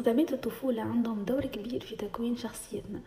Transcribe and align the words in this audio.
صدمات 0.00 0.32
الطفولة 0.32 0.82
عندهم 0.82 1.24
دور 1.24 1.46
كبير 1.46 1.80
في 1.80 1.96
تكوين 1.96 2.36
شخصيتنا. 2.36 3.00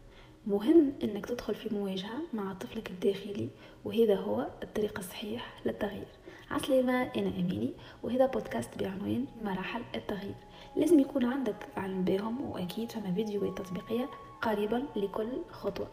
مهم 0.48 0.94
إنك 1.04 1.26
تدخل 1.26 1.56
في 1.56 1.76
مواجهة 1.76 2.18
مع 2.34 2.54
طفلك 2.54 2.90
الداخلي 2.90 3.50
وهذا 3.86 4.16
هو 4.16 4.48
الطريق 4.64 4.98
الصحيح 5.00 5.62
للتغيير. 5.66 6.08
عسلامة 6.52 7.02
أنا 7.02 7.28
أميني 7.28 7.74
وهذا 8.04 8.26
بودكاست 8.26 8.80
بعنوان 8.80 9.26
مراحل 9.44 9.82
التغيير. 9.96 10.36
لازم 10.76 11.00
يكون 11.00 11.26
عندك 11.26 11.56
علم 11.78 12.04
بهم 12.04 12.52
وأكيد 12.52 12.92
فما 12.92 13.14
فيديوهات 13.14 13.58
تطبيقية 13.58 14.10
قريبا 14.42 14.86
لكل 14.96 15.30
خطوة. 15.52 15.88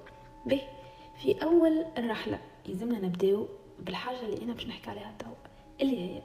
به 0.46 0.62
في 1.22 1.42
أول 1.42 1.84
الرحلة 1.98 2.40
يلزمنا 2.68 2.98
نبداو 2.98 3.48
بالحاجة 3.78 4.20
اللي 4.20 4.44
أنا 4.44 4.52
باش 4.52 4.66
نحكي 4.66 4.90
عليها 4.90 5.14
توا 5.18 5.34
اللي 5.80 5.98
هي 6.00 6.22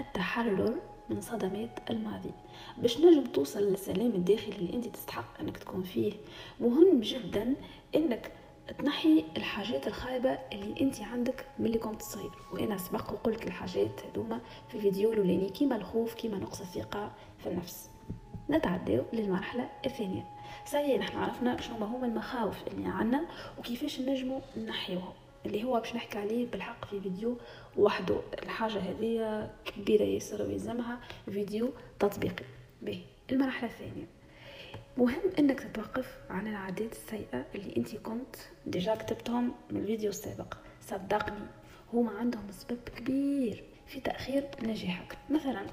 التحرر 0.00 0.74
من 1.10 1.20
صدمات 1.20 1.90
الماضي. 1.90 2.30
باش 2.78 2.98
نجم 2.98 3.24
توصل 3.24 3.60
للسلام 3.60 4.06
الداخلي 4.06 4.56
اللي 4.56 4.74
أنت 4.74 4.86
تستحق 4.86 5.40
أنك 5.40 5.56
تكون 5.56 5.82
فيه 5.82 6.12
مهم 6.60 7.00
جدا 7.00 7.54
أنك 7.94 8.32
تنحي 8.78 9.24
الحاجات 9.36 9.86
الخايبة 9.86 10.38
اللي 10.52 10.80
أنت 10.80 11.00
عندك 11.00 11.46
من 11.58 11.66
اللي 11.66 11.78
كنت 11.78 12.02
صغير. 12.02 12.30
وأنا 12.52 12.78
سبق 12.78 13.12
وقلت 13.12 13.46
الحاجات 13.46 14.00
هذوما 14.06 14.40
في 14.68 14.74
الفيديو 14.74 15.12
الأولاني 15.12 15.48
كيما 15.48 15.76
الخوف 15.76 16.14
كيما 16.14 16.38
نقص 16.38 16.60
الثقة 16.60 17.12
في 17.38 17.48
النفس. 17.48 17.90
نتعداو 18.50 19.04
للمرحلة 19.12 19.68
الثانية. 19.86 20.24
سي 20.64 20.98
نحن 20.98 21.18
عرفنا 21.18 21.60
شنو 21.60 21.84
هما 21.84 22.06
المخاوف 22.06 22.68
اللي 22.68 22.88
عنا 22.88 23.24
وكيفاش 23.58 24.00
نجمو 24.00 24.40
نحيوهم 24.66 25.12
اللي 25.46 25.64
هو 25.64 25.80
باش 25.80 25.94
نحكي 25.94 26.18
عليه 26.18 26.46
بالحق 26.46 26.84
في 26.84 27.00
فيديو 27.00 27.36
وحده. 27.76 28.20
الحاجة 28.42 28.78
هذه 28.78 29.50
كبيرة 29.64 30.02
ياسر 30.02 30.42
ويلزمها 30.42 31.00
فيديو 31.24 31.70
تطبيقي. 31.98 32.44
به 32.82 33.04
المرحلة 33.32 33.70
الثانية. 33.70 34.06
مهم 34.96 35.22
إنك 35.38 35.60
تتوقف 35.60 36.18
عن 36.30 36.48
العادات 36.48 36.92
السيئة 36.92 37.44
اللي 37.54 37.76
أنت 37.76 37.96
كنت 37.96 38.36
ديجا 38.66 38.94
كتبتهم 38.94 39.54
من 39.70 39.80
الفيديو 39.80 40.10
السابق. 40.10 40.54
صدقني 40.80 41.46
هما 41.92 42.10
عندهم 42.18 42.46
سبب 42.50 42.78
كبير 42.96 43.64
في 43.86 44.00
تأخير 44.00 44.48
نجاحك. 44.62 45.18
مثلا 45.30 45.66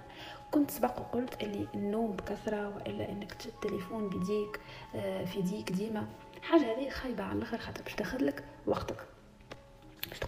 كنت 0.51 0.71
سبق 0.71 0.99
وقلت 0.99 1.43
اللي 1.43 1.67
النوم 1.75 2.11
بكثرة 2.11 2.75
وإلا 2.75 3.11
إنك 3.11 3.33
تشد 3.33 3.49
التليفون 3.49 4.09
بيديك 4.09 4.59
آه، 4.95 5.25
في 5.25 5.41
ديك 5.41 5.71
ديما. 5.71 6.07
حاجة 6.41 6.61
هذه 6.61 6.89
خايبة 6.89 7.23
على 7.23 7.37
الآخر 7.37 7.57
خاطر 7.57 7.81
باش 7.83 7.95
تاخذلك 7.95 8.43
وقتك. 8.67 8.97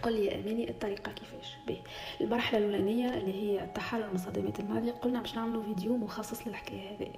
تقول 0.04 0.16
لي 0.16 0.26
يا 0.26 0.34
اماني 0.34 0.70
الطريقة 0.70 1.12
كيفاش. 1.12 1.56
به 1.66 1.76
المرحلة 2.20 2.58
الأولانية 2.58 3.14
اللي 3.14 3.32
هي 3.34 3.64
التحرر 3.64 4.10
من 4.10 4.16
صدمات 4.18 4.60
الماضي 4.60 4.90
قلنا 4.90 5.20
باش 5.20 5.34
نعملوا 5.36 5.62
فيديو 5.62 5.96
مخصص 5.96 6.46
للحكاية 6.46 6.90
هذه. 6.96 7.12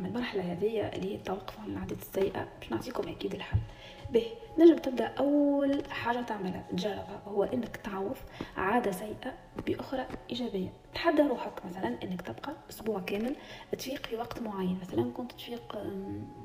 اما 0.00 0.08
المرحلة 0.08 0.52
هذه 0.52 0.88
اللي 0.96 1.10
هي 1.12 1.14
التوقف 1.14 1.60
عن 1.60 1.70
العادات 1.70 1.98
السيئة 1.98 2.48
باش 2.60 2.70
نعطيكم 2.70 3.08
أكيد 3.08 3.34
الحل. 3.34 3.58
به 4.10 4.26
نجم 4.58 4.76
تبدأ 4.76 5.06
أول 5.06 5.82
حاجة 5.90 6.20
تعملها 6.20 6.64
تجربها 6.70 7.22
هو 7.26 7.44
إنك 7.44 7.76
تعوض 7.76 8.16
عادة 8.56 8.90
سيئة 8.90 9.34
بأخرى 9.66 10.06
إيجابية. 10.30 10.72
تحدى 10.94 11.22
روحك 11.22 11.66
مثلا 11.66 12.02
إنك 12.02 12.22
تبقى 12.22 12.52
أسبوع 12.70 13.00
كامل 13.00 13.36
تفيق 13.78 14.06
في 14.06 14.16
وقت 14.16 14.42
معين. 14.42 14.78
مثلا 14.82 15.10
كنت 15.12 15.32
تفيق 15.32 15.76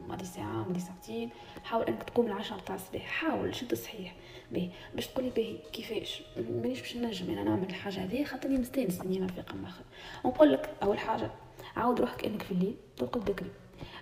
ماضي 0.08 0.26
ساعة 0.26 0.64
ماضي 0.68 0.80
ساعتين. 0.80 1.30
حاول 1.64 1.86
إنك 1.86 2.04
تقوم 2.04 2.26
العشرة 2.26 2.58
نتاع 2.58 2.76
الصباح. 2.76 3.02
حاول 3.08 3.56
شد 3.56 3.74
صحيح. 3.74 4.16
به 4.52 4.72
باش 4.96 5.08
تقولي 5.08 5.30
باهي 5.30 5.58
كيفاش؟ 5.74 6.24
مانيش 6.38 6.80
باش 6.80 6.98
نجم 6.98 7.32
أنا 7.32 7.44
نعمل 7.44 7.70
الحاجة 7.70 8.04
هذه 8.04 8.24
خاطرني 8.24 8.58
مستانس 8.58 9.02
إني 9.02 9.20
ما 9.20 9.26
نفيق 9.26 9.56
مخر 9.56 9.84
نقول 10.26 10.54
لك 10.54 10.70
أول 10.84 11.00
حاجة 11.00 11.32
عاود 11.76 12.02
روحك 12.02 12.26
إنك 12.26 12.42
في 12.42 12.52
الليل 12.52 12.76
ترقد 12.98 13.26
بكري. 13.26 13.50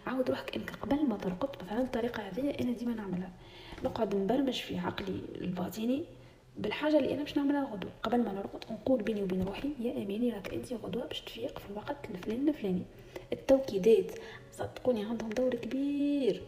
عاود 0.07 0.29
روحك 0.29 0.55
إنك 0.55 0.71
قبل 0.75 1.07
ما 1.07 1.17
ترقد 1.17 1.63
مثلا 1.63 1.81
الطريقة 1.81 2.23
هذه 2.23 2.49
أنا 2.61 2.71
ديما 2.71 2.93
نعملها. 2.93 3.31
نقعد 3.83 4.15
نبرمج 4.15 4.53
في 4.61 4.77
عقلي 4.77 5.21
الباطني 5.41 6.03
بالحاجة 6.57 6.97
اللي 6.97 7.13
أنا 7.13 7.23
باش 7.23 7.37
نعملها 7.37 7.63
غدوة. 7.73 7.91
قبل 8.03 8.17
ما 8.23 8.33
نرقد 8.33 8.71
نقول 8.71 9.03
بيني 9.03 9.23
وبين 9.23 9.43
روحي 9.43 9.69
يا 9.79 9.91
أماني 9.91 10.31
راك 10.31 10.53
أنت 10.53 10.73
غدوة 10.73 11.05
باش 11.05 11.21
تفيق 11.21 11.59
في 11.59 11.69
الوقت 11.69 12.09
الفلاني 12.09 12.49
الفلاني. 12.49 12.83
التوكيدات 13.33 14.11
صدقوني 14.51 15.05
عندهم 15.05 15.29
دور 15.29 15.55
كبير 15.55 16.41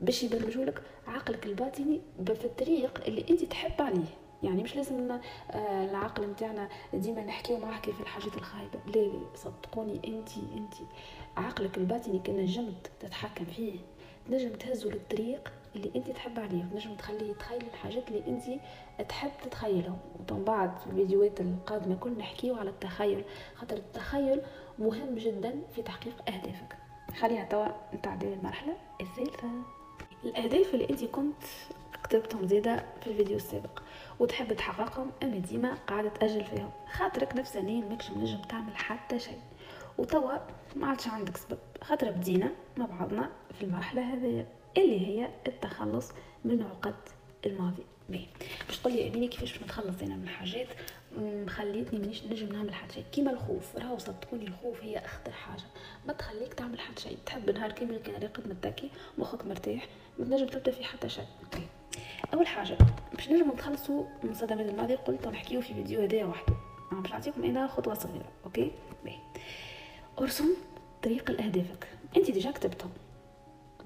باش 0.00 0.22
يبرمجوا 0.22 0.64
لك 0.64 0.82
عقلك 1.06 1.46
الباطني 1.46 2.00
في 2.26 2.44
الطريق 2.44 3.04
اللي 3.06 3.24
انت 3.30 3.44
تحب 3.44 3.82
عليه. 3.82 4.23
يعني 4.44 4.62
مش 4.62 4.76
لازم 4.76 5.10
آه، 5.50 5.84
العقل 5.84 6.30
نتاعنا 6.30 6.68
ديما 6.94 7.24
نحكيو 7.24 7.58
معاه 7.58 7.80
كيف 7.80 8.00
الحاجات 8.00 8.36
الخايبة. 8.36 8.78
لا 8.86 9.10
صدقوني 9.34 10.00
انت 10.04 10.28
انت 10.56 10.74
عقلك 11.36 11.78
الباطني 11.78 12.18
كان 12.18 12.36
نجمت 12.36 12.90
تتحكم 13.00 13.44
فيه. 13.44 13.78
تنجم 14.28 14.52
تهزو 14.52 14.90
للطريق 14.90 15.52
اللي 15.76 15.90
انت 15.96 16.10
تحب 16.10 16.38
عليه. 16.38 16.64
تنجم 16.72 16.94
تخليه 16.94 17.30
يتخيل 17.30 17.62
الحاجات 17.74 18.08
اللي 18.08 18.22
انت 18.26 18.60
تحب 19.08 19.30
تتخيلهم. 19.42 19.98
ومن 20.30 20.44
بعد 20.44 20.78
في 20.78 20.86
الفيديوهات 20.86 21.40
القادمة 21.40 21.96
كل 21.96 22.18
نحكيو 22.18 22.56
على 22.56 22.70
التخيل. 22.70 23.24
خاطر 23.54 23.76
التخيل 23.76 24.40
مهم 24.78 25.14
جدا 25.14 25.60
في 25.74 25.82
تحقيق 25.82 26.14
أهدافك. 26.28 26.76
خلينا 27.20 27.44
توا 27.44 27.66
نتعدي 27.94 28.34
المرحلة 28.34 28.76
الثالثة. 29.00 29.48
الأهداف 30.24 30.74
اللي 30.74 30.90
انت 30.90 31.04
كنت 31.04 31.42
كتبتهم 32.04 32.46
زيادة 32.46 32.84
في 33.00 33.06
الفيديو 33.06 33.36
السابق. 33.36 33.82
وتحب 34.20 34.52
تحققهم 34.52 35.10
أما 35.22 35.38
ديما 35.38 35.74
قاعدة 35.74 36.08
تأجل 36.08 36.44
فيهم. 36.44 36.70
خاطرك 36.92 37.36
نفسانيا 37.36 37.88
ماكش 37.88 38.10
منجم 38.10 38.42
تعمل 38.42 38.76
حتى 38.76 39.18
شيء. 39.18 39.40
وتوا 39.98 40.38
ما 40.76 40.86
عادش 40.86 41.08
عندك 41.08 41.36
سبب. 41.36 41.58
خاطر 41.82 42.10
بدينا 42.10 42.50
مع 42.76 42.86
بعضنا 42.86 43.30
في 43.58 43.64
المرحلة 43.64 44.14
هذه 44.14 44.46
اللي 44.76 45.06
هي 45.06 45.28
التخلص 45.46 46.12
من 46.44 46.62
عقد 46.62 46.94
الماضي. 47.46 47.82
بيه 48.08 48.26
باش 48.66 48.78
تقولي 48.78 49.08
اميني 49.08 49.28
كيفاش 49.28 49.62
نتخلص 49.62 50.02
أنا 50.02 50.16
من 50.16 50.22
الحاجات 50.22 50.68
خليتني 51.48 51.98
مانيش 51.98 52.24
نجم 52.24 52.52
نعمل 52.52 52.74
حتى 52.74 52.94
شيء؟ 52.94 53.04
كيما 53.12 53.30
الخوف 53.30 53.76
راهو 53.76 53.98
صدقوني 53.98 54.48
الخوف 54.48 54.82
هي 54.82 54.98
أخطر 54.98 55.32
حاجة. 55.32 55.62
ما 56.06 56.12
تخليك 56.12 56.54
تعمل 56.54 56.80
حتى 56.80 57.02
شيء. 57.02 57.18
تحب 57.26 57.50
نهار 57.50 57.72
كامل 57.72 57.96
كان 57.96 58.22
راقد 58.22 58.48
متكي 58.48 58.90
مخك 59.18 59.46
مرتاح 59.46 59.86
ما 60.18 60.24
تنجم 60.24 60.46
تبدأ 60.46 60.70
في 60.70 60.84
حتى 60.84 61.08
شيء. 61.08 61.26
أول 62.34 62.46
حاجة 62.46 62.76
باش 63.12 63.30
نجم 63.30 63.50
نتخلصوا 63.50 64.04
من 64.22 64.34
صدمات 64.34 64.68
الماضي 64.68 64.94
قلت 64.94 65.28
نحكيو 65.28 65.60
في 65.60 65.74
فيديو 65.74 66.02
هدايا 66.02 66.24
وحده. 66.24 66.54
أنا 66.92 67.00
باش 67.00 67.12
نعطيكم 67.12 67.44
أنا 67.44 67.66
خطوة 67.66 67.94
صغيرة 67.94 68.28
OK؟ 68.44 68.70
بيه 69.04 69.18
أرسم 70.20 70.48
طريق 71.02 71.30
لأهدافك. 71.30 71.88
أنت 72.16 72.30
déjà 72.30 72.50
كتبتهم 72.50 72.90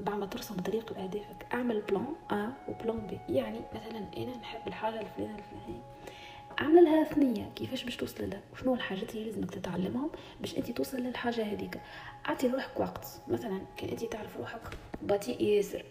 بعد 0.00 0.18
ما 0.18 0.26
ترسم 0.26 0.54
طريق 0.54 0.92
لأهدافك 0.92 1.46
أعمل 1.52 1.80
plan 1.80 2.06
A 2.30 2.52
و 2.68 2.76
plan 2.76 3.06
B 3.06 3.34
يعني 3.34 3.60
مثلا 3.74 3.98
أنا 4.16 4.36
نحب 4.36 4.68
الحاجة 4.68 5.00
الفلانية 5.00 5.34
الفلانية. 5.38 5.82
اعمل 6.60 6.84
لها 6.84 7.04
ثنية. 7.04 7.50
كيفاش 7.56 7.84
باش 7.84 7.96
توصل 7.96 8.30
لها؟ 8.30 8.40
وشنو 8.52 8.74
الحاجات 8.74 9.14
اللي 9.14 9.24
لازمك 9.24 9.50
تتعلمهم 9.50 10.10
باش 10.40 10.58
أنت 10.58 10.70
توصل 10.70 10.98
للحاجة 10.98 11.52
هذيك؟ 11.52 11.80
أعطي 12.28 12.48
روحك 12.48 12.80
وقت. 12.80 13.06
مثلا 13.28 13.60
كان 13.76 13.88
أنت 13.88 14.04
تعرف 14.04 14.36
روحك 14.36 14.60
بطيء 15.02 15.42
ياسر. 15.42 15.84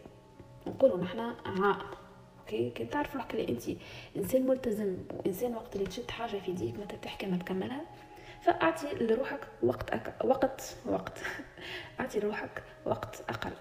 نقولوا 0.67 0.97
نحنا 0.97 1.35
عائق 1.45 2.06
OK 2.47 2.69
كي 2.69 2.85
تعرف 2.85 3.15
روحك 3.15 3.33
اللي 3.33 3.49
انت 3.49 3.63
انسان 4.17 4.47
ملتزم 4.47 4.97
وانسان 5.13 5.55
وقت 5.55 5.75
اللي 5.75 5.87
تشد 5.87 6.11
حاجة 6.11 6.39
في 6.39 6.51
يديك 6.51 6.79
ما 6.79 6.85
تحكي 6.85 7.25
ما 7.25 7.37
تكملها. 7.37 7.81
فأعطي 8.41 8.87
لروحك 8.93 9.39
وقت 9.63 9.91
أك... 9.91 10.13
وقت 10.23 10.75
وقت. 10.85 11.19
أعطي 11.99 12.19
لروحك 12.19 12.63
وقت 12.85 13.23
أقل. 13.29 13.51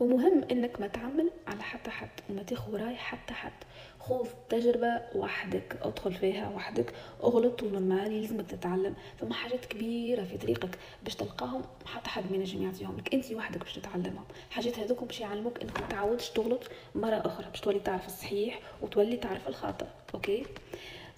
ومهم 0.00 0.44
إنك 0.50 0.80
ما 0.80 0.86
تعمل 0.86 1.30
على 1.46 1.62
حتى 1.62 1.90
حد 1.90 2.08
وما 2.30 2.42
تاخذ 2.42 2.76
رأي 2.76 2.96
حتى 2.96 3.34
حد. 3.34 3.52
خذ 4.00 4.28
تجربة 4.48 5.02
وحدك 5.14 5.76
أدخل 5.82 6.12
فيها 6.14 6.48
وحدك. 6.48 6.92
أغلط 7.22 7.62
و 7.62 7.70
normal 7.70 8.20
لازمك 8.20 8.50
تتعلم. 8.50 8.94
فما 9.18 9.34
حاجات 9.34 9.64
كبيرة 9.64 10.24
في 10.24 10.38
طريقك 10.38 10.78
باش 11.04 11.14
تلقاهم 11.14 11.62
حتى 11.86 12.08
حد 12.08 12.30
ما 12.30 12.36
ينجم 12.36 12.62
يعطيهم 12.62 12.96
لك 12.96 13.14
أنت 13.14 13.32
وحدك 13.32 13.58
باش 13.60 13.74
تتعلمهم. 13.74 14.24
حاجات 14.50 14.78
هذوك 14.78 15.04
باش 15.04 15.20
يعلموك 15.20 15.62
إنك 15.62 15.80
ما 15.80 15.86
تعودش 15.86 16.30
تغلط 16.30 16.62
مرة 16.94 17.22
أخرى 17.26 17.46
باش 17.50 17.60
تولي 17.60 17.80
تعرف 17.80 18.06
الصحيح 18.06 18.60
وتولي 18.82 19.16
تعرف 19.16 19.48
الخطأ 19.48 19.86
OK؟ 20.14 20.46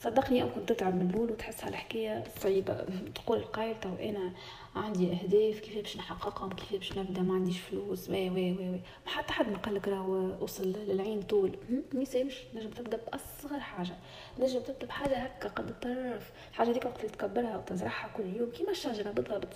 صدقني 0.07 0.39
يوم 0.39 0.51
كنت 0.55 0.73
تتعب 0.73 0.95
من 0.95 1.11
الأول 1.11 1.31
وتحس 1.31 1.65
هالحكاية 1.65 2.25
صعيبه 2.41 2.85
تقول 3.15 3.39
القايل 3.39 3.81
تو 3.81 3.95
أنا 3.95 4.33
عندي 4.77 5.13
أهداف 5.13 5.61
كيف 5.61 5.77
باش 5.77 5.97
نحققهم 5.97 6.51
كيف 6.51 6.73
باش 6.73 6.99
نبدأ 6.99 7.23
ما 7.23 7.35
عنديش 7.35 7.61
فلوس. 7.61 8.11
و 8.11 8.31
و 8.31 8.53
و, 8.53 8.69
و. 8.69 8.81
ما 9.07 9.13
حتى 9.13 9.33
حد 9.33 9.49
ما 9.49 9.59
قالك 9.59 9.89
راهو 9.89 10.45
وصل 10.45 10.69
للعين 10.69 11.23
طول. 11.23 11.59
ما 11.95 12.03
يسالش 12.03 12.43
نجم 12.55 12.71
تبدأ 12.71 12.97
بأصغر 13.07 13.61
حاجة. 13.61 13.95
نجم 14.39 14.61
تبدأ 14.61 14.87
بحاجة 14.87 15.17
هكا 15.17 15.49
قد 15.49 15.69
الطرف. 15.69 16.33
الحاجة 16.51 16.73
ديك 16.73 16.85
وقت 16.85 17.01
اللي 17.01 17.09
تكبرها 17.09 17.57
وتزرعها 17.57 18.11
كل 18.17 18.37
يوم. 18.37 18.51
كيما 18.51 18.71
الشجرة 18.71 19.11
بالضبط. 19.11 19.49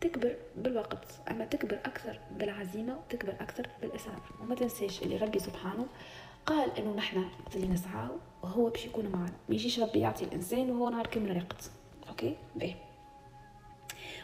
تكبر 0.00 0.36
بالوقت. 0.56 1.20
أما 1.30 1.44
تكبر 1.44 1.78
أكثر 1.84 2.18
بالعزيمة 2.30 2.96
وتكبر 2.98 3.32
أكثر 3.40 3.68
بالاصرار 3.82 4.20
وما 4.40 4.54
تنساش 4.54 5.02
اللي 5.02 5.16
ربي 5.16 5.38
سبحانه 5.38 5.86
قال 6.46 6.70
إنه 6.78 6.94
نحن 6.96 7.24
اللي 7.54 7.68
نسعى 7.68 8.08
وهو 8.46 8.68
باش 8.70 8.84
يكون 8.86 9.06
معنا 9.06 9.32
ما 9.48 9.54
يجيش 9.54 9.80
ربي 9.80 9.98
يعطي 10.00 10.24
الإنسان 10.24 10.70
وهو 10.70 10.88
نهار 10.88 11.06
كامل 11.06 11.36
راقد 11.36 11.62
OK؟ 12.08 12.36
باهي. 12.56 12.74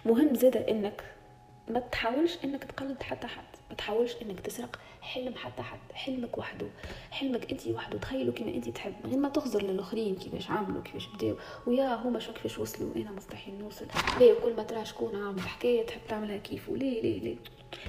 مهم 0.07 0.35
زاده 0.35 0.69
إنك 0.71 1.05
ما 1.69 1.81
تحاولش 1.81 2.39
إنك 2.45 2.65
تقلد 2.65 3.03
حتى 3.03 3.27
حد. 3.27 3.45
ما 3.71 3.77
تحاولش 3.77 4.17
إنك 4.23 4.41
تسرق 4.41 4.79
حلم 5.01 5.35
حتى 5.35 5.63
حد. 5.63 5.79
حلمك 5.95 6.39
وحده. 6.39 6.67
حلمك 7.11 7.51
انت 7.53 7.67
وحده. 7.67 7.99
تخيلوا 7.99 8.35
كما 8.35 8.49
انت 8.49 8.69
تحب. 8.69 8.95
غير 9.05 9.19
ما 9.19 9.29
تخزر 9.29 9.63
للآخرين 9.63 10.15
كيفاش 10.15 10.51
عملوا 10.51 10.83
كيفاش 10.83 11.07
بداو. 11.07 11.37
ويا 11.67 11.95
هما 11.95 12.19
شو 12.19 12.33
كيفاش 12.33 12.59
وصلوا؟ 12.59 12.97
أنا 12.97 13.11
مستحيل 13.11 13.55
نوصل. 13.59 13.87
ليه 14.19 14.35
كل 14.35 14.57
ما 14.57 14.63
ترى 14.63 14.85
شكون 14.85 15.23
عامل 15.23 15.41
حكاية 15.41 15.87
تحب 15.87 16.01
تعملها 16.09 16.37
كيفه 16.37 16.77
ليه 16.77 17.03
ليه 17.03 17.21
ليه؟ 17.21 17.37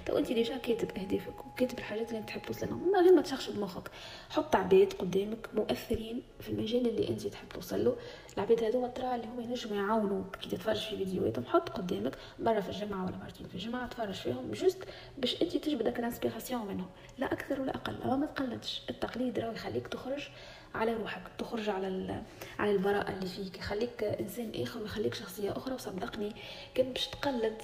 تو 0.06 0.18
انت 0.18 0.32
déjà 0.32 0.58
كاتب 0.58 0.98
أهدافك 0.98 1.46
وكاتب 1.46 1.80
الحاجات 1.80 2.12
اللي 2.12 2.24
تحب 2.24 2.42
توصل 2.42 2.68
لهم 2.70 2.92
ما 2.92 3.00
غير 3.00 3.14
ما 3.14 3.22
تشخش 3.22 3.50
بمخك. 3.50 3.92
حط 4.30 4.56
عباد 4.56 4.94
قدامك 4.94 5.50
مؤثرين 5.54 6.24
في 6.40 6.50
المجال 6.50 6.88
اللي 6.88 7.10
أنت 7.10 7.28
تحب 7.28 7.50
توصل 7.50 7.86
له. 7.86 7.96
العباد 8.38 8.64
هذوما 8.64 8.88
ترى 8.88 9.16
اللي 9.16 9.28
هما 9.28 9.44
ينجموا 9.44 9.78
يعاونوك. 9.78 10.36
كي 10.36 10.50
تتفرج 10.50 10.78
في 10.90 10.98
فيديوهاتهم 10.98 11.46
حط 11.46 11.70
قدامك 11.70 12.18
مرة 12.40 12.60
في 12.60 12.70
الجمعة 12.70 13.06
ولا 13.06 13.18
مرتين 13.18 13.48
في 13.48 13.56
الجمعة 13.56 13.88
تفرج 13.88 14.14
فيهم 14.14 14.52
juste 14.52 14.84
باش 15.18 15.42
أنت 15.42 15.58
تجبد 15.58 15.84
داك 15.84 16.00
ال 16.00 16.05
inspiration 16.05 16.66
منهم. 16.66 16.90
لا 17.18 17.34
أكثر 17.34 17.62
ولا 17.62 17.76
أقل. 17.76 17.94
ما 18.20 18.26
تقلدش. 18.26 18.82
التقليد 18.90 19.40
راه 19.40 19.52
يخليك 19.52 19.88
تخرج 19.88 20.28
على 20.76 20.94
روحك 20.94 21.22
تخرج 21.38 21.70
على 21.70 22.22
على 22.60 22.72
البراءة 22.72 23.12
اللي 23.12 23.26
فيك. 23.26 23.58
يخليك 23.58 24.04
إنسان 24.04 24.52
آخر 24.56 24.82
ويخليك 24.82 25.14
شخصية 25.14 25.52
أخرى 25.58 25.74
وصدقني 25.74 26.36
كان 26.76 26.94
باش 26.94 27.08
تقلد 27.08 27.62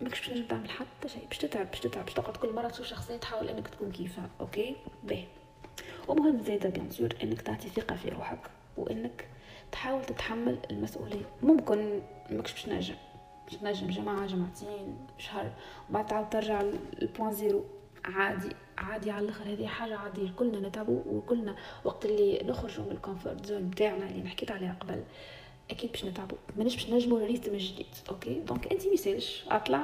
ماكش 0.00 0.18
باش 0.18 0.28
تنجم 0.28 0.46
تعمل 0.46 0.70
حتى 0.70 1.08
شيء 1.08 1.26
باش 1.28 1.38
تتعب 1.38 1.70
باش 1.70 1.80
تتعب 1.80 2.04
باش 2.04 2.14
تقعد 2.14 2.36
كل 2.36 2.52
مرة 2.52 2.68
تشوف 2.68 2.86
شخصية 2.86 3.16
تحاول 3.16 3.48
إنك 3.48 3.68
تكون 3.68 3.92
كيفها 3.92 4.28
OK؟ 4.40 4.76
باهي. 5.04 5.24
ومهم 6.08 6.40
زادة 6.40 6.68
bien 6.68 6.88
إنك 7.22 7.42
تعطي 7.42 7.68
ثقة 7.68 7.96
في 7.96 8.08
روحك 8.08 8.50
وإنك 8.76 9.28
تحاول 9.72 10.04
تتحمل 10.04 10.58
المسؤولية. 10.70 11.24
ممكن 11.42 12.02
ماكش 12.30 12.52
باش 12.52 12.68
نجم 12.68 12.94
باش 13.50 13.62
نجم 13.62 13.90
جماعة 13.90 14.26
جماعتين 14.26 14.96
شهر 15.18 15.50
وبعد 15.90 16.06
تعاود 16.06 16.30
ترجع 16.30 16.62
لل 16.62 16.82
point 16.82 17.32
zéro 17.32 17.64
عادي 18.04 18.48
عادي 18.78 19.10
على 19.10 19.24
الآخر 19.24 19.44
هذه 19.52 19.66
حاجة 19.66 19.96
عادية 19.96 20.30
كلنا 20.30 20.68
نتعبوا 20.68 21.02
وكلنا 21.06 21.56
وقت 21.84 22.04
اللي 22.04 22.42
نخرجوا 22.44 22.84
من 22.84 22.92
ال 22.92 22.99
comfort 22.99 23.46
zone 23.46 23.70
بتاعنا 23.70 24.06
اللي 24.06 24.22
نحكيت 24.22 24.50
عليها 24.50 24.76
قبل. 24.80 25.02
أكيد 25.70 25.90
باش 25.90 26.04
نتعبوا 26.04 26.38
مانيش 26.56 26.74
باش 26.74 26.90
نجموا 26.90 27.26
rythme 27.26 27.56
جديد 27.56 27.86
OK؟ 28.10 28.40
donc 28.40 28.72
أنت 28.72 28.86
ميسالش 28.86 29.44
أطلع 29.50 29.82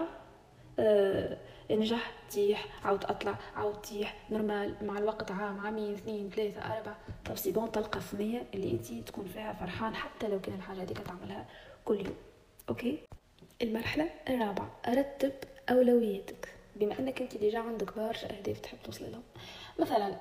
آه 0.78 1.38
نجح 1.70 2.12
تيح 2.30 2.66
عاود 2.86 3.04
أطلع 3.04 3.38
عاود 3.56 3.82
تيح 3.82 4.16
normal 4.30 4.74
مع 4.82 4.98
الوقت 4.98 5.30
عام 5.30 5.60
عامين 5.60 5.92
اثنين 5.94 6.30
ثلاثة 6.30 6.60
أربعة. 6.60 6.96
طب 7.24 7.36
c'est 7.36 7.52
bon 7.52 7.72
تلقى 7.72 7.98
الثنية 7.98 8.46
اللي 8.54 8.70
أنت 8.70 9.08
تكون 9.08 9.24
فيها 9.24 9.52
فرحان 9.52 9.94
حتى 9.94 10.28
لو 10.28 10.40
كان 10.40 10.54
الحاجة 10.54 10.82
هذيك 10.82 10.98
تعملها 10.98 11.46
كل 11.84 12.06
يوم 12.06 12.16
OK؟ 12.68 12.98
المرحلة 13.62 14.10
الرابعة 14.28 14.70
رتب 14.88 15.32
أولوياتك. 15.70 16.54
بما 16.76 16.98
إنك 16.98 17.22
أنت 17.22 17.36
déjà 17.36 17.58
عندك 17.58 17.96
برشا 17.96 18.38
أهداف 18.38 18.60
تحب 18.60 18.78
توصل 18.84 19.12
لهم. 19.12 19.22
مثلا 19.78 20.18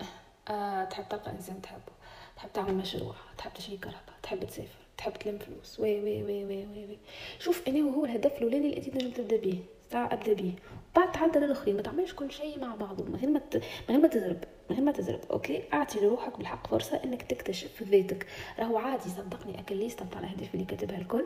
أه 0.49 0.83
تحب 0.83 1.09
تلقى 1.09 1.31
إنسان 1.31 1.61
تحبه 1.61 1.93
تحب 2.35 2.53
تعمل 2.53 2.73
مشروع 2.73 3.15
تحب 3.37 3.53
تشري 3.53 3.77
كرهبة 3.77 4.15
تحب 4.23 4.43
تسافر. 4.43 4.88
تحب 4.99 5.13
تلم 5.13 5.37
فلوس. 5.37 5.79
و 5.79 5.99
و 5.99 6.23
و 6.23 6.45
و 6.45 6.65
و, 6.65 6.85
و. 6.85 6.97
شوف 7.39 7.67
أنا 7.67 7.85
وهو 7.85 8.05
الهدف 8.05 8.37
الأولاني 8.37 8.69
اللي 8.69 8.81
تنجم 8.81 9.11
تبدأ 9.11 9.37
به 9.37 9.59
تاع 9.89 10.13
أبدأ 10.13 10.33
به 10.33 10.53
بعد 10.95 11.11
تعدل 11.11 11.43
الآخرين. 11.43 11.75
ما 11.75 11.81
تعملش 11.81 12.13
كل 12.13 12.31
شيء 12.31 12.59
مع 12.59 12.75
بعضه. 12.75 13.03
من 13.03 13.15
غير 13.15 13.29
ما 13.29 13.41
من 13.89 13.95
غير 13.95 13.99
ما 13.99 14.07
تزرب. 14.07 14.43
من 14.69 14.75
غير 14.75 14.85
ما 14.85 14.91
تزرب. 14.91 15.19
أوكي؟ 15.31 15.63
أعطي 15.73 15.99
لروحك 15.99 16.37
بالحق 16.37 16.67
فرصة 16.67 17.03
إنك 17.03 17.21
تكتشف 17.21 17.83
ذاتك. 17.83 18.27
راهو 18.59 18.77
عادي 18.77 19.09
صدقني. 19.09 19.59
اكل 19.59 19.75
ليست 19.75 20.03
تاع 20.03 20.19
الاهداف 20.19 20.53
اللي 20.53 20.65
كاتبها 20.65 20.97
الكل. 20.97 21.25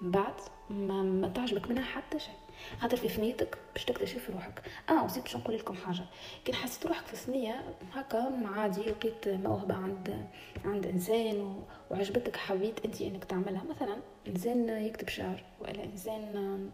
بعد 0.00 0.34
ما, 0.70 1.02
ما 1.02 1.28
تعجبك 1.28 1.70
منها 1.70 1.84
حتى 1.84 2.18
شيء. 2.18 2.34
خاطر 2.80 2.96
في 2.96 3.08
ثنيتك 3.08 3.58
باش 3.74 3.84
تكتشف 3.84 4.30
روحك. 4.30 4.62
آه 4.90 5.04
وزيد 5.04 5.22
باش 5.22 5.36
نقول 5.36 5.56
لكم 5.56 5.74
حاجة. 5.74 6.04
كي 6.44 6.52
حسيت 6.52 6.86
روحك 6.86 7.06
في 7.06 7.16
ثنية 7.16 7.64
هكا 7.92 8.46
عادي 8.56 8.80
لقيت 8.80 9.28
موهبة 9.28 9.74
عند 9.74 10.26
عند 10.64 10.86
إنسان 10.86 11.62
وعجبتك 11.90 12.36
حبيت 12.36 12.84
أنت 12.84 13.00
إنك 13.00 13.24
تعملها. 13.24 13.62
مثلا 13.64 13.96
إنسان 14.28 14.68
يكتب 14.68 15.08
شعر 15.08 15.44
ولا 15.60 15.84
إنسان 15.84 16.70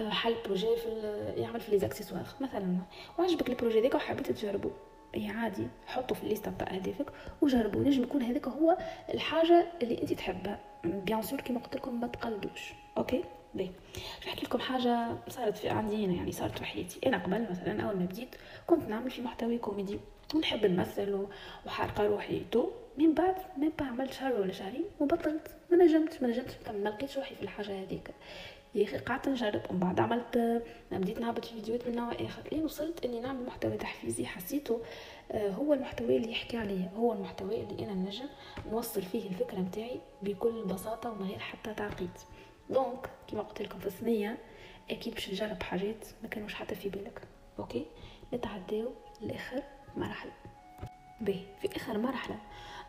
آه، 0.00 0.10
حل 0.10 0.34
projet 0.44 0.76
في 0.76 0.88
يعمل 1.36 1.60
في 1.60 1.70
لي 1.70 1.78
مثلا. 2.40 2.78
وعجبك 3.18 3.48
ال 3.48 3.53
projet 3.53 3.80
ديك 3.80 3.94
وحبيت 3.94 4.30
تجربه. 4.30 4.70
اي 5.14 5.28
عادي 5.28 5.66
حطه 5.86 6.14
في 6.14 6.22
الليستة 6.22 6.52
تاع 6.58 6.74
أهدافك 6.74 7.12
وجربوا 7.40 7.80
نجم 7.80 8.02
يكون 8.02 8.22
هذاك 8.22 8.48
هو 8.48 8.78
الحاجة 9.14 9.66
اللي 9.82 10.02
أنت 10.02 10.12
تحبها. 10.12 10.60
bien 10.84 11.22
sûr 11.22 11.40
كيما 11.40 11.60
قلت 11.60 11.76
لكم 11.76 12.00
ما 12.00 12.06
تقلدوش. 12.06 12.72
OK؟ 12.98 13.24
بي 13.54 13.70
نحكي 14.26 14.46
لكم 14.46 14.58
حاجة 14.58 15.16
صارت 15.28 15.56
في 15.56 15.68
عندي 15.68 16.06
هنا 16.06 16.14
يعني 16.14 16.32
صارت 16.32 16.58
في 16.58 16.64
حياتي. 16.64 17.00
أنا 17.06 17.18
قبل 17.18 17.46
مثلا 17.50 17.82
أول 17.82 17.96
ما 17.96 18.04
بديت 18.04 18.36
كنت 18.66 18.88
نعمل 18.88 19.10
في 19.10 19.22
محتوى 19.22 19.58
كوميدي. 19.58 19.98
ونحب 20.34 20.66
نمثل 20.66 21.26
وحارقه 21.66 22.06
روحي 22.06 22.44
تو. 22.50 22.70
من 22.98 23.14
بعد 23.14 23.34
ما 23.56 23.86
عملت 23.86 24.12
شهر 24.12 24.40
ولا 24.40 24.52
شهرين 24.52 24.84
وبطلت. 25.00 25.56
ما 25.70 25.76
نجمتش 25.76 26.22
ما 26.22 26.28
نجمتش 26.28 26.54
ما 26.68 26.88
لقيتش 26.88 27.16
روحي 27.18 27.34
في 27.34 27.42
الحاجة 27.42 27.82
هذيك. 27.82 28.10
يا 28.78 28.84
أخي 28.84 28.98
قعدت 28.98 29.28
نجرب. 29.28 29.60
ومن 29.70 29.78
بعد 29.80 30.00
عملت 30.00 30.62
بديت 30.92 31.20
نهبط 31.20 31.44
في 31.44 31.54
فيديوهات 31.54 31.88
من 31.88 31.96
نوع 31.96 32.12
آخر. 32.12 32.42
لين 32.52 32.64
وصلت 32.64 33.04
إني 33.04 33.20
نعمل 33.20 33.46
محتوى 33.46 33.76
تحفيزي. 33.76 34.26
حسيته 34.26 34.80
آه، 35.32 35.50
هو 35.50 35.74
المحتوى 35.74 36.16
اللي 36.16 36.30
يحكي 36.30 36.56
عليا. 36.56 36.90
هو 36.96 37.12
المحتوى 37.12 37.60
اللي 37.60 37.84
أنا 37.84 37.94
نجم 37.94 38.26
نوصل 38.70 39.02
فيه 39.02 39.28
الفكرة 39.28 39.58
نتاعي 39.58 40.00
بكل 40.22 40.64
بساطة 40.64 41.10
ومن 41.10 41.28
غير 41.28 41.38
حتى 41.38 41.74
تعقيد. 41.74 42.10
donc 42.70 43.10
كما 43.28 43.42
قلت 43.42 43.62
لكم 43.62 43.78
في 43.78 43.86
الثنية 43.86 44.38
أكيد 44.90 45.14
باش 45.14 45.30
نجرب 45.30 45.62
حاجات 45.62 46.06
ما 46.22 46.28
كانوش 46.28 46.54
حتى 46.54 46.74
في 46.74 46.88
بالك. 46.88 47.20
OK؟ 47.58 47.86
نتعداو 48.34 48.92
لآخر 49.20 49.62
مرحله 49.96 50.32
به 51.20 51.46
في 51.62 51.76
آخر 51.76 51.98
مرحلة. 51.98 52.38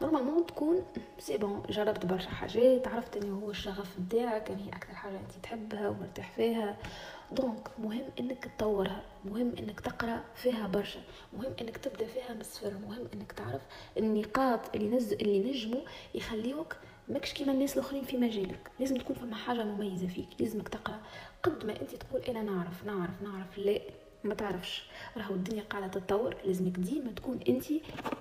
normalement 0.02 0.46
تكون 0.46 0.84
c'est 1.20 1.38
bon 1.38 1.64
جربت 1.70 2.06
برشا 2.06 2.30
حاجات 2.30 2.88
عرفت 2.88 3.18
إنه 3.18 3.40
هو 3.40 3.50
الشغف 3.50 4.00
نتاعك 4.00 4.50
يعني 4.50 4.64
هي 4.66 4.70
أكثر 4.70 4.94
حاجة 4.96 5.20
أنت 5.20 5.32
تحبها 5.44 5.90
ومرتاح 5.90 6.32
فيها. 6.36 6.78
donc 7.32 7.68
مهم 7.80 8.04
إنك 8.20 8.46
تطورها 8.58 9.02
مهم 9.26 9.54
إنك 9.60 9.80
تقرأ 9.80 10.24
فيها 10.36 10.68
برشا 10.68 11.00
مهم 11.38 11.54
إنك 11.62 11.78
تبدأ 11.78 12.06
فيها 12.06 12.34
من 12.34 12.42
الصفر 12.42 12.74
مهم 12.88 13.08
إنك 13.14 13.32
تعرف 13.32 13.62
النقاط 13.98 14.76
اللي 14.76 14.90
نز 14.96 15.14
اللي 15.14 15.40
نجموا 15.52 15.82
يخليوك 16.16 16.76
ماكش 17.10 17.34
كيما 17.34 17.52
الناس 17.52 17.78
الآخرين 17.78 18.04
في 18.04 18.18
مجالك. 18.18 18.72
لازم 18.80 18.98
تكون 18.98 19.16
فما 19.16 19.36
حاجة 19.36 19.64
مميزة 19.64 20.08
فيك 20.08 20.28
لازمك 20.40 20.68
تقرأ. 20.68 21.00
قد 21.44 21.66
ما 21.66 21.82
أنت 21.82 21.96
تقول 21.96 22.22
أنا 22.22 22.42
نعرف 22.42 22.86
نعرف 22.86 23.22
نعرف 23.22 23.58
لا. 23.58 23.80
ما 24.24 24.34
تعرفش. 24.34 24.84
راهو 25.18 25.34
الدنيا 25.34 25.64
قاعدة 25.64 25.88
تتطور 25.88 26.36
لازمك 26.46 26.78
ديما 26.78 27.12
تكون 27.12 27.40
أنت 27.50 27.66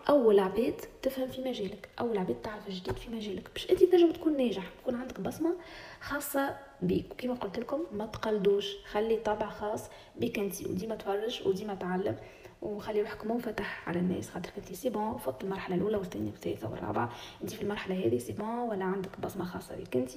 أول 0.08 0.38
عباد 0.38 0.80
تفهم 1.02 1.28
في 1.28 1.40
مجالك. 1.40 1.88
أول 2.00 2.18
عباد 2.18 2.36
تعرف 2.42 2.70
جديد 2.70 2.96
في 2.96 3.10
مجالك. 3.10 3.50
باش 3.54 3.70
أنت 3.70 3.84
تنجم 3.84 4.12
تكون 4.12 4.36
ناجح 4.36 4.70
تكون 4.82 4.94
عندك 4.94 5.20
بصمة 5.20 5.54
خاصة 6.00 6.56
بيك. 6.82 7.12
وكما 7.12 7.34
قلت 7.34 7.58
لكم 7.58 7.80
ما 7.92 8.06
تقلدوش. 8.06 8.76
خلي 8.90 9.16
طابع 9.16 9.48
خاص 9.48 9.84
بك 10.16 10.38
أنت 10.38 10.66
وديما 10.66 10.94
تفرج 10.94 11.46
وديما 11.46 11.74
تعلم. 11.74 12.16
وخلي 12.62 13.00
روحك 13.02 13.26
منفتح 13.26 13.88
على 13.88 13.98
الناس. 13.98 14.30
خاطر 14.30 14.50
كنتي 14.50 14.74
c'est 14.74 14.90
bon 14.90 15.18
فوت 15.18 15.44
المرحلة 15.44 15.76
الأولى 15.76 15.96
والثانية 15.96 16.30
والثالثة 16.30 16.70
والرابعة. 16.70 17.12
انت 17.42 17.50
في 17.50 17.62
المرحلة 17.62 18.06
هذه 18.06 18.18
c'est 18.18 18.32
bon 18.32 18.58
ولا 18.58 18.84
عندك 18.84 19.20
بصمة 19.20 19.44
خاصة 19.44 19.76
بك 19.76 19.96
انت 19.96 20.10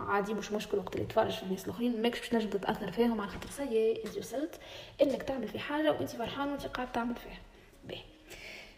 عادي 0.00 0.34
مش 0.34 0.52
مشكل 0.52 0.78
وقت 0.78 0.94
اللي 0.96 1.06
تفرج 1.06 1.32
في 1.32 1.42
الناس 1.42 1.64
الآخرين. 1.64 2.02
ماكش 2.02 2.18
باش 2.18 2.28
تنجم 2.28 2.50
تتأثر 2.50 2.92
فيهم 2.92 3.20
على 3.20 3.30
خاطر 3.30 3.50
سي 3.50 4.02
انت 4.04 4.18
وصلت 4.18 4.60
إنك 5.02 5.22
تعمل 5.22 5.48
في 5.48 5.58
حاجة 5.58 5.92
وانت 5.92 6.10
فرحان 6.10 6.48
وانت 6.48 6.66
قاعد 6.66 6.92
تعمل 6.92 7.14
فيها. 7.16 7.38
باهي. 7.84 8.02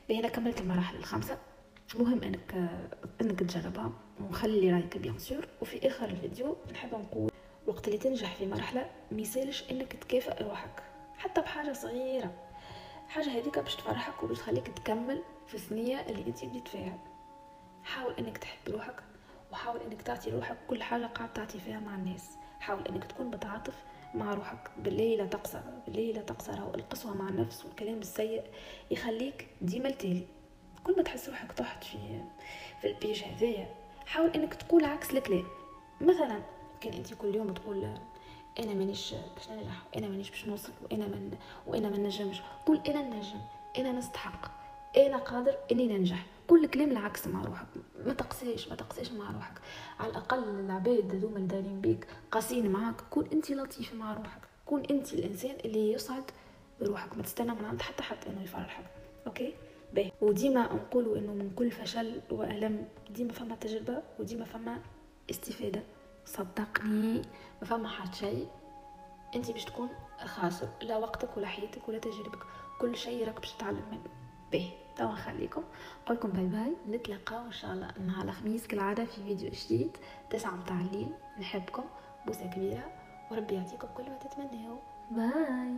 باهي 0.08 0.20
أنا 0.20 0.28
كملت 0.28 0.60
المراحل 0.60 0.96
الخمسة. 0.96 1.38
مهم 1.98 2.22
إنك 2.22 2.54
إنك 3.20 3.40
تجربها. 3.40 3.92
وخلي 4.30 4.72
رايك 4.72 4.98
bien 4.98 5.18
sûr 5.18 5.48
وفي 5.62 5.86
آخر 5.88 6.04
الفيديو 6.08 6.56
نحب 6.72 6.94
نقول 6.94 7.30
وقت 7.66 7.88
اللي 7.88 7.98
تنجح 7.98 8.34
في 8.34 8.46
مرحلة 8.46 8.90
ميسالش 9.12 9.64
إنك 9.70 9.92
تكافئ 9.92 10.44
روحك. 10.44 10.82
حتى 11.18 11.40
بحاجة 11.40 11.72
صغيرة. 11.72 12.47
حاجة 13.08 13.28
هذيك 13.38 13.58
باش 13.58 13.76
تفرحك 13.76 14.22
وباش 14.22 14.38
تخليك 14.38 14.68
تكمل 14.68 15.22
في 15.46 15.54
الثنية 15.54 16.00
اللي 16.00 16.26
انت 16.26 16.44
بديت 16.44 16.68
فيها. 16.68 16.98
حاول 17.84 18.14
انك 18.18 18.38
تحب 18.38 18.58
روحك 18.68 19.02
وحاول 19.52 19.80
انك 19.80 20.02
تعطي 20.02 20.30
روحك 20.30 20.56
كل 20.68 20.82
حاجة 20.82 21.06
قاعد 21.06 21.32
تعطي 21.32 21.58
فيها 21.58 21.80
مع 21.80 21.94
الناس. 21.94 22.36
حاول 22.60 22.88
انك 22.88 23.04
تكون 23.04 23.26
متعاطف 23.26 23.74
مع 24.14 24.34
روحك. 24.34 24.70
بالله 24.78 25.16
لا 25.16 25.26
تقصر 25.26 25.60
بالله 25.86 26.12
لا 26.12 26.22
تقصر. 26.22 26.74
القسوة 26.74 27.16
مع 27.16 27.28
النفس 27.28 27.64
والكلام 27.64 27.98
السيء 27.98 28.42
يخليك 28.90 29.48
ديما 29.60 29.88
التالي. 29.88 30.26
كل 30.84 30.96
ما 30.96 31.02
تحس 31.02 31.28
روحك 31.28 31.52
طحت 31.52 31.84
في 31.84 32.22
في 32.80 32.88
البيج 32.88 33.24
هذايا 33.24 33.74
حاول 34.06 34.30
انك 34.30 34.54
تقول 34.54 34.84
عكس 34.84 35.10
الكلام. 35.10 35.46
مثلا 36.00 36.42
كان 36.80 36.92
انت 36.92 37.14
كل 37.14 37.34
يوم 37.34 37.54
تقول 37.54 37.98
أنا 38.58 38.74
مانيش 38.74 39.14
باش 39.36 39.50
ننجح 39.50 39.82
أنا 39.96 40.08
مانيش 40.08 40.30
باش 40.30 40.46
نوصل 40.46 40.72
وأنا 40.82 41.06
من 41.06 41.36
وأنا 41.66 41.88
ما 41.88 41.96
نجمش. 41.96 42.42
قول 42.66 42.80
أنا 42.88 43.02
نجم 43.02 43.40
أنا 43.78 43.92
نستحق. 43.92 44.50
أنا 44.96 45.16
قادر 45.16 45.54
إني 45.72 45.86
ننجح. 45.86 46.26
كل 46.46 46.66
كلام 46.66 46.90
العكس 46.90 47.26
مع 47.26 47.42
روحك. 47.44 47.66
ما 48.06 48.12
تقسيش 48.12 48.68
ما 48.68 48.74
تقسيش 48.74 49.12
مع 49.12 49.30
روحك. 49.30 49.60
على 50.00 50.10
الأقل 50.10 50.38
العباد 50.48 51.14
هذوما 51.14 51.36
اللي 51.36 51.48
دايرين 51.48 51.80
بيك 51.80 52.06
قاسيين 52.30 52.70
معاك. 52.70 53.00
كون 53.10 53.28
أنت 53.32 53.50
لطيف 53.50 53.94
مع 53.94 54.14
روحك. 54.14 54.40
كون 54.66 54.82
أنت 54.90 55.12
الإنسان 55.12 55.56
اللي 55.64 55.92
يسعد 55.92 56.24
بروحك. 56.80 57.16
ما 57.16 57.22
تستنى 57.22 57.54
من 57.54 57.64
عند 57.64 57.82
حتى 57.82 58.02
حتى 58.02 58.28
إنه 58.30 58.42
يفرحك. 58.42 58.84
okay؟ 59.26 59.54
باهي. 59.94 60.12
وديما 60.20 60.62
نقولوا 60.62 61.18
إنه 61.18 61.32
من 61.32 61.50
كل 61.56 61.70
فشل 61.70 62.20
وألم 62.30 62.88
ديما 63.10 63.32
فما 63.32 63.56
تجربة 63.56 64.02
وديما 64.18 64.44
فما 64.44 64.78
استفادة. 65.30 65.82
صدقني 66.28 67.22
ما 67.62 67.66
فما 67.66 67.88
حد 67.88 68.14
شيء. 68.14 68.48
انت 69.34 69.50
باش 69.50 69.64
تكون 69.64 69.88
خاسر 70.24 70.68
لا 70.82 70.96
وقتك 70.96 71.36
ولا 71.36 71.46
حياتك 71.46 71.88
ولا 71.88 71.98
تجربك 71.98 72.38
كل 72.80 72.96
شيء 72.96 73.26
راك 73.26 73.40
باش 73.40 73.52
تتعلم 73.52 73.82
منه 73.90 74.10
باهي 74.52 74.70
توا 74.96 75.12
نخليكم 75.12 75.62
نقولكم 76.04 76.28
bye 76.28 76.46
bye. 76.46 76.76
نتلاقاو 76.88 77.46
إن 77.46 77.52
شاء 77.52 77.72
الله 77.72 77.92
نهار 78.06 78.24
الخميس 78.24 78.66
كالعادة 78.66 79.04
في 79.04 79.22
فيديو 79.22 79.50
جديد. 79.50 79.96
تسعة 80.30 80.56
متاع 80.56 80.80
الليل. 80.80 81.12
نحبكم. 81.38 81.84
بوسة 82.26 82.50
كبيرة. 82.50 82.92
وربي 83.30 83.54
يعطيكم 83.54 83.88
كل 83.96 84.02
ما 84.02 84.18
تتمنوا 84.18 84.78
bye. 85.10 85.76